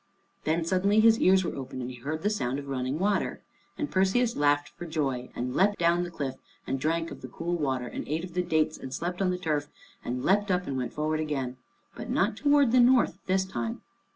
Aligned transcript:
Then 0.45 0.65
suddenly 0.65 0.99
his 0.99 1.19
ears 1.19 1.43
were 1.43 1.55
opened 1.55 1.83
and 1.83 1.91
he 1.91 1.97
heard 1.97 2.23
the 2.23 2.29
sound 2.31 2.57
of 2.57 2.67
running 2.67 2.97
water. 2.97 3.43
And 3.77 3.91
Perseus 3.91 4.35
laughed 4.35 4.69
for 4.69 4.87
joy, 4.87 5.29
and 5.35 5.53
leapt 5.55 5.77
down 5.77 6.01
the 6.01 6.09
cliff 6.09 6.37
and 6.65 6.79
drank 6.79 7.11
of 7.11 7.21
the 7.21 7.27
cool 7.27 7.55
water, 7.55 7.85
and 7.85 8.07
ate 8.07 8.23
of 8.23 8.33
the 8.33 8.41
dates, 8.41 8.79
and 8.79 8.91
slept 8.91 9.21
on 9.21 9.29
the 9.29 9.37
turf, 9.37 9.67
and 10.03 10.23
leapt 10.25 10.49
up 10.49 10.65
and 10.65 10.75
went 10.75 10.91
forward 10.93 11.19
again, 11.19 11.57
but 11.93 12.09
not 12.09 12.35
toward 12.35 12.71
the 12.71 12.79
north 12.79 13.19
this 13.27 13.45
time. 13.45 13.83